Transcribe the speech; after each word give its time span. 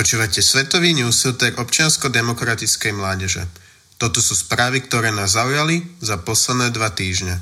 Počúvate 0.00 0.40
Svetový 0.40 0.96
newsfilter 0.96 1.60
občiansko-demokratickej 1.60 2.96
mládeže. 2.96 3.44
Toto 4.00 4.24
sú 4.24 4.32
správy, 4.32 4.80
ktoré 4.80 5.12
nás 5.12 5.36
zaujali 5.36 5.84
za 6.00 6.16
posledné 6.16 6.72
dva 6.72 6.88
týždne. 6.88 7.36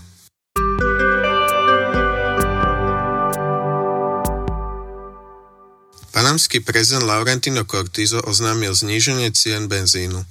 Panamský 6.11 6.59
prezident 6.67 7.07
Laurentino 7.07 7.63
Cortizo 7.63 8.18
oznámil 8.27 8.75
zníženie 8.75 9.31
cien 9.31 9.71
benzínu. 9.71 10.27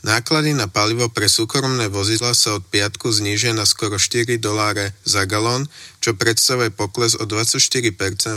Náklady 0.00 0.56
na 0.56 0.72
palivo 0.72 1.12
pre 1.12 1.28
súkromné 1.28 1.92
vozidla 1.92 2.32
sa 2.32 2.56
od 2.56 2.64
piatku 2.72 3.12
znížia 3.12 3.52
na 3.52 3.68
skoro 3.68 4.00
4 4.00 4.40
doláre 4.40 4.96
za 5.04 5.28
galón, 5.28 5.68
čo 6.00 6.16
predstavuje 6.16 6.72
pokles 6.72 7.20
o 7.20 7.28
24% 7.28 7.68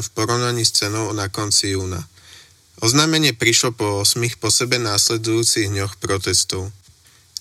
v 0.04 0.10
porovnaní 0.12 0.68
s 0.68 0.76
cenou 0.76 1.16
na 1.16 1.32
konci 1.32 1.80
júna. 1.80 2.04
Oznámenie 2.80 3.36
prišlo 3.36 3.76
po 3.76 4.00
osmých 4.00 4.40
po 4.40 4.48
sebe 4.48 4.80
následujúcich 4.80 5.68
dňoch 5.68 6.00
protestov. 6.00 6.72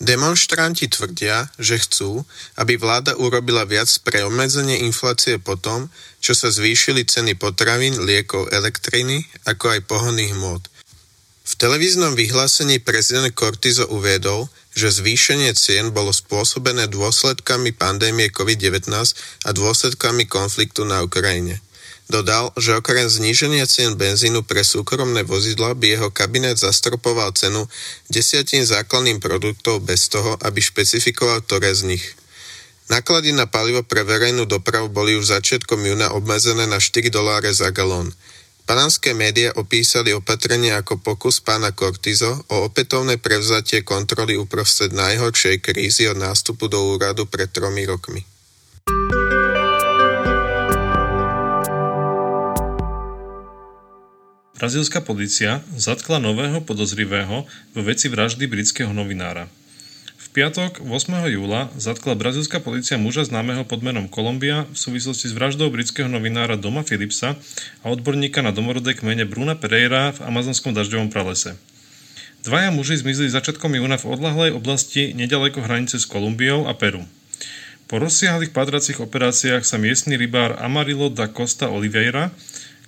Demonstranti 0.02 0.90
tvrdia, 0.90 1.46
že 1.62 1.78
chcú, 1.78 2.26
aby 2.58 2.74
vláda 2.74 3.14
urobila 3.14 3.62
viac 3.62 3.86
pre 4.02 4.26
obmedzenie 4.26 4.82
inflácie 4.82 5.38
po 5.38 5.54
tom, 5.54 5.90
čo 6.18 6.34
sa 6.34 6.50
zvýšili 6.50 7.06
ceny 7.06 7.38
potravín, 7.38 8.02
liekov, 8.02 8.50
elektriny, 8.50 9.30
ako 9.46 9.78
aj 9.78 9.86
pohonných 9.86 10.34
mód. 10.34 10.66
V 11.46 11.54
televíznom 11.54 12.18
vyhlásení 12.18 12.82
prezident 12.82 13.30
Cortizo 13.30 13.86
uviedol, 13.94 14.50
že 14.74 14.90
zvýšenie 14.90 15.54
cien 15.54 15.94
bolo 15.94 16.10
spôsobené 16.10 16.90
dôsledkami 16.90 17.74
pandémie 17.78 18.30
COVID-19 18.34 18.90
a 19.46 19.50
dôsledkami 19.54 20.26
konfliktu 20.26 20.82
na 20.82 21.02
Ukrajine. 21.02 21.62
Dodal, 22.08 22.48
že 22.56 22.72
okrem 22.72 23.04
zníženia 23.04 23.68
cien 23.68 23.92
benzínu 23.92 24.40
pre 24.40 24.64
súkromné 24.64 25.28
vozidla 25.28 25.76
by 25.76 25.86
jeho 25.92 26.08
kabinet 26.08 26.56
zastropoval 26.56 27.36
cenu 27.36 27.68
desiatín 28.08 28.64
základným 28.64 29.20
produktov 29.20 29.84
bez 29.84 30.08
toho, 30.08 30.40
aby 30.40 30.56
špecifikoval 30.56 31.44
ktoré 31.44 31.76
z 31.76 31.92
nich. 31.92 32.04
Náklady 32.88 33.36
na 33.36 33.44
palivo 33.44 33.84
pre 33.84 34.08
verejnú 34.08 34.48
dopravu 34.48 34.88
boli 34.88 35.20
už 35.20 35.36
začiatkom 35.36 35.84
júna 35.84 36.16
obmedzené 36.16 36.64
na 36.64 36.80
4 36.80 37.12
doláre 37.12 37.52
za 37.52 37.68
galón. 37.68 38.08
Panamské 38.64 39.12
médiá 39.12 39.52
opísali 39.60 40.16
opatrenie 40.16 40.72
ako 40.72 41.00
pokus 41.04 41.44
pána 41.44 41.76
Cortizo 41.76 42.40
o 42.48 42.64
opätovné 42.68 43.20
prevzatie 43.20 43.84
kontroly 43.84 44.40
uprostred 44.40 44.96
najhoršej 44.96 45.60
krízy 45.60 46.08
od 46.08 46.16
nástupu 46.16 46.72
do 46.72 46.96
úradu 46.96 47.28
pred 47.28 47.52
tromi 47.52 47.84
rokmi. 47.84 48.24
Brazílska 54.58 54.98
polícia 54.98 55.62
zatkla 55.78 56.18
nového 56.18 56.58
podozrivého 56.58 57.46
vo 57.46 57.80
veci 57.86 58.10
vraždy 58.10 58.50
britského 58.50 58.90
novinára. 58.90 59.46
V 60.18 60.26
piatok 60.34 60.82
8. 60.82 61.30
júla 61.30 61.70
zatkla 61.78 62.18
brazílska 62.18 62.58
polícia 62.58 62.98
muža 62.98 63.22
známeho 63.22 63.62
pod 63.62 63.86
menom 63.86 64.10
Kolumbia 64.10 64.66
v 64.66 64.74
súvislosti 64.74 65.30
s 65.30 65.36
vraždou 65.38 65.70
britského 65.70 66.10
novinára 66.10 66.58
Doma 66.58 66.82
Philipsa 66.82 67.38
a 67.80 67.86
odborníka 67.86 68.42
na 68.42 68.50
domorodé 68.50 68.98
kmene 68.98 69.30
Bruna 69.30 69.54
Pereira 69.54 70.10
v 70.10 70.26
amazonskom 70.26 70.74
dažďovom 70.74 71.14
pralese. 71.14 71.54
Dvaja 72.42 72.74
muži 72.74 72.98
zmizli 72.98 73.30
začiatkom 73.30 73.78
júna 73.78 73.94
v 73.94 74.10
odlahlej 74.10 74.50
oblasti 74.58 75.14
nedaleko 75.14 75.62
hranice 75.62 76.02
s 76.02 76.06
Kolumbiou 76.10 76.66
a 76.66 76.74
Peru. 76.74 77.06
Po 77.86 78.02
rozsiahlých 78.02 78.50
padracích 78.50 78.98
operáciách 78.98 79.62
sa 79.62 79.78
miestny 79.78 80.18
rybár 80.18 80.58
Amarillo 80.58 81.14
da 81.14 81.30
Costa 81.30 81.70
Oliveira 81.70 82.34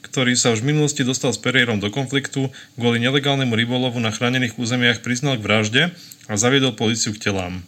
ktorý 0.00 0.34
sa 0.36 0.52
už 0.52 0.64
v 0.64 0.74
minulosti 0.74 1.04
dostal 1.04 1.30
s 1.32 1.40
Pereirom 1.40 1.78
do 1.78 1.92
konfliktu, 1.92 2.48
kvôli 2.74 3.00
nelegálnemu 3.00 3.52
rybolovu 3.52 4.00
na 4.00 4.10
chránených 4.10 4.56
územiach 4.56 5.04
priznal 5.04 5.36
k 5.36 5.44
vražde 5.44 5.82
a 6.26 6.34
zaviedol 6.34 6.76
policiu 6.76 7.12
k 7.14 7.30
telám. 7.30 7.62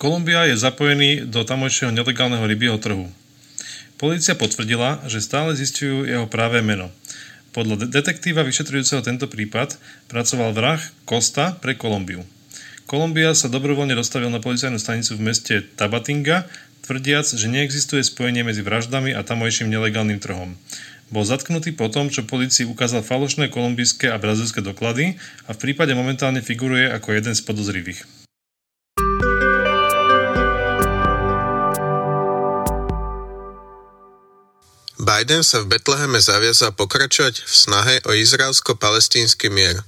Kolumbia 0.00 0.48
je 0.48 0.56
zapojený 0.56 1.28
do 1.28 1.44
tamojšieho 1.44 1.92
nelegálneho 1.92 2.44
rybieho 2.48 2.80
trhu. 2.80 3.12
Polícia 4.00 4.32
potvrdila, 4.32 5.04
že 5.04 5.20
stále 5.20 5.52
zistujú 5.52 6.08
jeho 6.08 6.24
práve 6.24 6.64
meno. 6.64 6.88
Podľa 7.52 7.90
detektíva 7.90 8.40
vyšetrujúceho 8.40 9.04
tento 9.04 9.28
prípad 9.28 9.76
pracoval 10.08 10.56
vrah 10.56 10.80
Costa 11.04 11.52
pre 11.60 11.76
Kolumbiu. 11.76 12.24
Kolumbia 12.88 13.36
sa 13.36 13.52
dobrovoľne 13.52 13.92
dostavil 13.92 14.32
na 14.32 14.40
policajnú 14.40 14.80
stanicu 14.80 15.20
v 15.20 15.30
meste 15.30 15.54
Tabatinga, 15.76 16.48
tvrdiac, 16.86 17.28
že 17.28 17.46
neexistuje 17.46 18.02
spojenie 18.02 18.42
medzi 18.42 18.64
vraždami 18.64 19.14
a 19.14 19.20
tamojším 19.22 19.70
nelegálnym 19.70 20.18
trhom. 20.18 20.56
Bol 21.10 21.26
zatknutý 21.26 21.74
po 21.74 21.90
tom, 21.90 22.06
čo 22.06 22.22
policii 22.22 22.70
ukázal 22.70 23.02
falošné 23.02 23.50
kolumbijské 23.50 24.14
a 24.14 24.22
brazilské 24.22 24.62
doklady 24.62 25.18
a 25.50 25.50
v 25.50 25.58
prípade 25.58 25.90
momentálne 25.90 26.38
figuruje 26.38 26.86
ako 26.86 27.18
jeden 27.18 27.34
z 27.34 27.42
podozrivých. 27.42 28.06
Biden 35.00 35.42
sa 35.42 35.66
v 35.66 35.74
Betleheme 35.74 36.22
zaviazal 36.22 36.70
pokračovať 36.78 37.42
v 37.42 37.52
snahe 37.52 37.94
o 38.06 38.14
izraelsko-palestínsky 38.14 39.50
mier. 39.50 39.82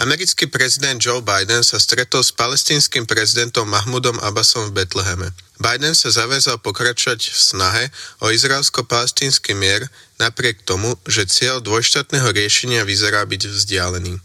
Americký 0.00 0.48
prezident 0.48 0.96
Joe 0.96 1.20
Biden 1.20 1.60
sa 1.60 1.76
stretol 1.76 2.24
s 2.24 2.32
palestínskym 2.32 3.04
prezidentom 3.04 3.68
Mahmudom 3.68 4.16
Abbasom 4.24 4.72
v 4.72 4.80
Betleheme. 4.80 5.28
Biden 5.60 5.92
sa 5.92 6.08
zaviazal 6.08 6.56
pokračovať 6.64 7.20
v 7.28 7.38
snahe 7.38 7.84
o 8.24 8.32
izraelsko-palestínsky 8.32 9.52
mier 9.52 9.84
napriek 10.16 10.64
tomu, 10.64 10.96
že 11.04 11.28
cieľ 11.28 11.60
dvojštátneho 11.60 12.32
riešenia 12.32 12.88
vyzerá 12.88 13.20
byť 13.28 13.42
vzdialený. 13.52 14.16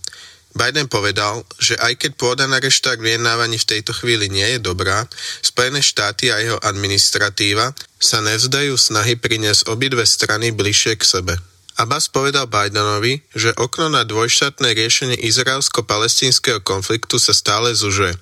Biden 0.58 0.90
povedal, 0.90 1.46
že 1.62 1.78
aj 1.78 2.02
keď 2.02 2.12
pôda 2.18 2.50
na 2.50 2.58
reštart 2.58 2.98
vyjednávaní 2.98 3.62
v 3.62 3.70
tejto 3.78 3.94
chvíli 3.94 4.26
nie 4.32 4.58
je 4.58 4.60
dobrá, 4.64 5.06
Spojené 5.46 5.86
štáty 5.86 6.34
a 6.34 6.42
jeho 6.42 6.58
administratíva 6.66 7.78
sa 8.02 8.24
nevzdajú 8.26 8.74
snahy 8.74 9.20
priniesť 9.20 9.70
obidve 9.70 10.02
strany 10.08 10.50
bližšie 10.50 10.98
k 10.98 11.04
sebe. 11.06 11.34
Abbas 11.78 12.10
povedal 12.10 12.50
Bidenovi, 12.50 13.22
že 13.38 13.54
okno 13.54 13.94
na 13.94 14.02
dvojštátne 14.02 14.74
riešenie 14.74 15.14
izraelsko-palestínskeho 15.22 16.66
konfliktu 16.66 17.22
sa 17.22 17.38
stále 17.38 17.78
zužuje. 17.78 18.18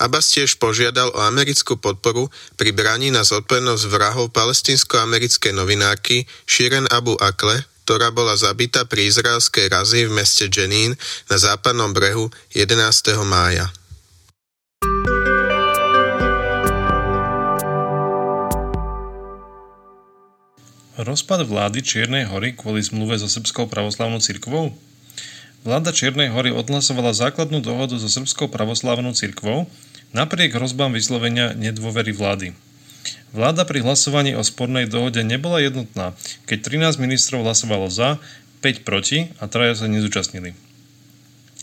Abbas 0.00 0.32
tiež 0.32 0.56
požiadal 0.56 1.12
o 1.12 1.20
americkú 1.20 1.76
podporu 1.76 2.32
pri 2.56 2.72
braní 2.72 3.12
na 3.12 3.28
zodpovednosť 3.28 3.84
vrahov 3.92 4.32
palestinsko-americkej 4.32 5.52
novinárky 5.52 6.24
Shiren 6.48 6.88
Abu 6.88 7.12
Akle, 7.20 7.66
ktorá 7.84 8.08
bola 8.08 8.40
zabitá 8.40 8.88
pri 8.88 9.04
izraelskej 9.10 9.68
razi 9.68 10.08
v 10.08 10.14
meste 10.16 10.48
Jenin 10.48 10.96
na 11.28 11.36
západnom 11.36 11.92
brehu 11.92 12.32
11. 12.56 13.20
mája. 13.28 13.68
Rozpad 20.98 21.46
vlády 21.46 21.78
Čiernej 21.78 22.26
hory 22.26 22.58
kvôli 22.58 22.82
zmluve 22.82 23.14
so 23.22 23.30
Srbskou 23.30 23.70
pravoslavnou 23.70 24.18
cirkvou? 24.18 24.74
Vláda 25.62 25.94
Čiernej 25.94 26.26
hory 26.34 26.50
odhlasovala 26.50 27.14
základnú 27.14 27.62
dohodu 27.62 27.94
so 28.02 28.10
Srbskou 28.10 28.50
pravoslavnou 28.50 29.14
cirkvou 29.14 29.70
napriek 30.10 30.58
hrozbám 30.58 30.90
vyslovenia 30.90 31.54
nedôvery 31.54 32.10
vlády. 32.10 32.50
Vláda 33.30 33.62
pri 33.62 33.86
hlasovaní 33.86 34.34
o 34.34 34.42
spornej 34.42 34.90
dohode 34.90 35.22
nebola 35.22 35.62
jednotná, 35.62 36.18
keď 36.50 36.90
13 36.90 36.98
ministrov 36.98 37.46
hlasovalo 37.46 37.86
za, 37.94 38.18
5 38.66 38.82
proti 38.82 39.30
a 39.38 39.46
traja 39.46 39.78
sa 39.78 39.86
nezúčastnili. 39.86 40.58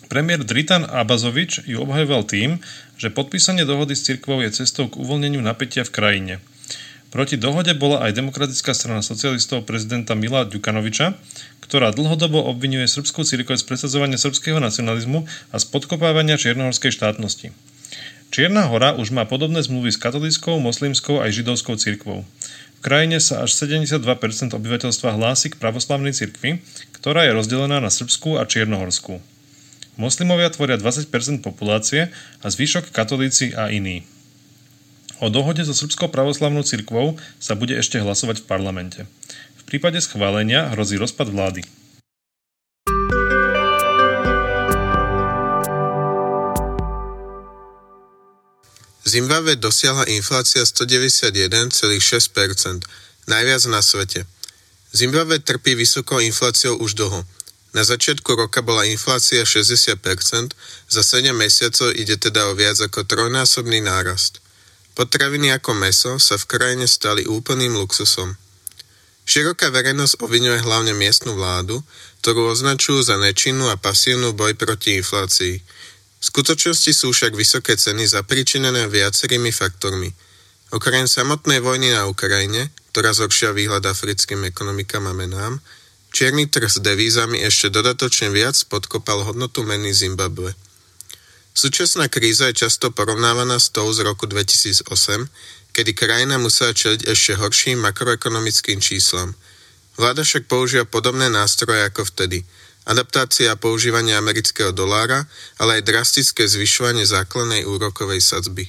Premiér 0.07 0.47
Dritan 0.47 0.87
Abazovič 0.87 1.67
ju 1.67 1.83
obhajoval 1.83 2.23
tým, 2.23 2.63
že 2.95 3.11
podpísanie 3.11 3.67
dohody 3.67 3.99
s 3.99 4.07
cirkvou 4.07 4.39
je 4.39 4.63
cestou 4.63 4.87
k 4.87 4.95
uvoľneniu 4.95 5.43
napätia 5.43 5.83
v 5.83 5.91
krajine– 5.91 6.35
Proti 7.15 7.39
dohode 7.39 7.71
bola 7.79 8.03
aj 8.03 8.19
demokratická 8.19 8.75
strana 8.75 8.99
socialistov 8.99 9.63
prezidenta 9.63 10.19
Mila 10.19 10.43
Ďukanoviča, 10.51 11.15
ktorá 11.63 11.95
dlhodobo 11.95 12.43
obvinuje 12.43 12.91
srbskú 12.91 13.23
cirkev 13.23 13.55
z 13.55 13.63
presadzovania 13.63 14.19
srbského 14.19 14.59
nacionalizmu 14.59 15.23
a 15.23 15.55
z 15.55 15.63
podkopávania 15.71 16.35
čiernohorskej 16.35 16.91
štátnosti. 16.91 17.55
Čierna 18.35 18.67
hora 18.67 18.99
už 18.99 19.15
má 19.15 19.23
podobné 19.23 19.63
zmluvy 19.63 19.95
s 19.95 20.01
katolíckou, 20.03 20.59
moslimskou 20.59 21.23
aj 21.23 21.39
židovskou 21.39 21.79
cirkvou. 21.79 22.27
V 22.75 22.79
krajine 22.83 23.23
sa 23.23 23.47
až 23.47 23.55
72% 23.63 24.03
obyvateľstva 24.51 25.15
hlási 25.15 25.55
k 25.55 25.59
pravoslavnej 25.63 26.11
cirkvi, 26.11 26.59
ktorá 26.99 27.23
je 27.23 27.31
rozdelená 27.31 27.79
na 27.79 27.95
srbskú 27.95 28.35
a 28.35 28.43
čiernohorskú. 28.43 29.23
Moslimovia 29.95 30.51
tvoria 30.51 30.75
20% 30.75 31.07
populácie 31.39 32.11
a 32.43 32.47
zvyšok 32.51 32.91
katolíci 32.91 33.55
a 33.55 33.71
iní. 33.71 34.03
O 35.25 35.33
dohode 35.33 35.65
so 35.65 35.73
Srbskou 35.73 36.13
pravoslavnou 36.13 36.61
cirkvou 36.61 37.17
sa 37.41 37.57
bude 37.57 37.73
ešte 37.73 37.97
hlasovať 37.97 38.41
v 38.41 38.45
parlamente. 38.45 38.99
V 39.57 39.63
prípade 39.65 39.97
schválenia 39.97 40.69
hrozí 40.77 41.01
rozpad 41.01 41.33
vlády. 41.33 41.65
Zimbabwe 49.01 49.57
dosiahla 49.57 50.05
inflácia 50.13 50.61
191,6%, 50.61 52.85
najviac 53.25 53.65
na 53.65 53.81
svete. 53.81 54.29
Zimbabwe 54.93 55.41
trpí 55.41 55.73
vysokou 55.73 56.21
infláciou 56.21 56.77
už 56.77 56.93
dlho. 56.93 57.25
Na 57.73 57.81
začiatku 57.81 58.29
roka 58.37 58.61
bola 58.61 58.85
inflácia 58.85 59.41
60%, 59.41 60.53
za 60.85 61.01
7 61.01 61.33
mesiacov 61.33 61.97
ide 61.97 62.13
teda 62.13 62.45
o 62.45 62.53
viac 62.53 62.77
ako 62.77 63.09
trojnásobný 63.09 63.81
nárast. 63.81 64.44
Potraviny 64.95 65.51
ako 65.51 65.75
meso 65.75 66.15
sa 66.23 66.39
v 66.39 66.47
krajine 66.47 66.87
stali 66.87 67.27
úplným 67.27 67.75
luxusom. 67.75 68.31
Široká 69.27 69.67
verejnosť 69.73 70.23
obvinuje 70.23 70.63
hlavne 70.63 70.95
miestnu 70.95 71.35
vládu, 71.35 71.83
ktorú 72.23 72.49
označujú 72.55 73.03
za 73.03 73.19
nečinnú 73.19 73.67
a 73.67 73.75
pasívnu 73.75 74.31
boj 74.31 74.55
proti 74.55 74.95
inflácii. 74.95 75.55
V 76.19 76.23
skutočnosti 76.23 76.91
sú 76.95 77.11
však 77.11 77.35
vysoké 77.35 77.75
ceny 77.75 78.07
zapričinené 78.07 78.87
viacerými 78.87 79.51
faktormi. 79.51 80.09
Okrem 80.71 81.05
samotnej 81.05 81.59
vojny 81.59 81.91
na 81.91 82.07
Ukrajine, 82.07 82.71
ktorá 82.95 83.11
zhoršia 83.11 83.51
výhľad 83.51 83.83
africkým 83.85 84.47
ekonomikám 84.47 85.05
a 85.05 85.13
menám, 85.13 85.59
Čierny 86.15 86.47
trh 86.47 86.71
s 86.71 86.79
devízami 86.79 87.43
ešte 87.43 87.67
dodatočne 87.67 88.31
viac 88.31 88.55
podkopal 88.71 89.27
hodnotu 89.27 89.67
meny 89.67 89.91
Zimbabwe. 89.91 90.55
Súčasná 91.55 92.11
kríza 92.11 92.51
je 92.51 92.67
často 92.67 92.91
porovnávaná 92.91 93.55
s 93.63 93.71
tou 93.71 93.87
z 93.95 94.03
roku 94.03 94.27
2008, 94.27 94.91
kedy 95.71 95.91
krajina 95.95 96.35
musela 96.35 96.75
čeliť 96.75 97.07
ešte 97.07 97.39
horším 97.39 97.79
makroekonomickým 97.79 98.83
číslam. 98.83 99.31
Vláda 99.95 100.27
však 100.27 100.51
používa 100.51 100.83
podobné 100.83 101.31
nástroje 101.31 101.79
ako 101.87 102.11
vtedy. 102.11 102.43
Adaptácia 102.83 103.55
a 103.55 103.57
používanie 103.57 104.11
amerického 104.19 104.75
dolára, 104.75 105.31
ale 105.55 105.79
aj 105.79 105.87
drastické 105.87 106.43
zvyšovanie 106.43 107.07
základnej 107.07 107.63
úrokovej 107.63 108.19
sadzby. 108.19 108.67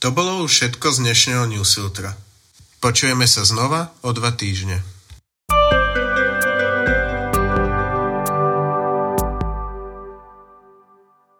To 0.00 0.08
bolo 0.08 0.42
už 0.42 0.50
všetko 0.50 0.88
z 0.88 0.98
dnešného 1.04 1.44
newsfiltra. 1.52 2.16
Počujeme 2.80 3.28
sa 3.28 3.44
znova 3.44 3.92
o 4.00 4.10
dva 4.16 4.32
týždne. 4.32 4.80